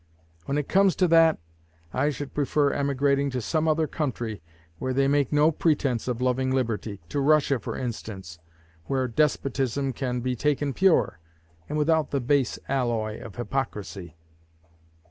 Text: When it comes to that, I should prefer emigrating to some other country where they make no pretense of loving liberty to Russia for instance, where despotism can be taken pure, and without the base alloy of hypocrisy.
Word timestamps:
When 0.45 0.57
it 0.57 0.67
comes 0.67 0.95
to 0.95 1.07
that, 1.09 1.37
I 1.93 2.09
should 2.09 2.33
prefer 2.33 2.71
emigrating 2.73 3.29
to 3.29 3.39
some 3.39 3.67
other 3.67 3.85
country 3.85 4.41
where 4.79 4.93
they 4.95 5.07
make 5.07 5.31
no 5.31 5.51
pretense 5.51 6.07
of 6.07 6.23
loving 6.23 6.49
liberty 6.49 6.99
to 7.09 7.19
Russia 7.19 7.59
for 7.59 7.77
instance, 7.77 8.39
where 8.85 9.07
despotism 9.07 9.93
can 9.93 10.19
be 10.21 10.35
taken 10.35 10.73
pure, 10.73 11.19
and 11.69 11.77
without 11.77 12.09
the 12.09 12.19
base 12.19 12.57
alloy 12.67 13.21
of 13.21 13.35
hypocrisy. 13.35 14.15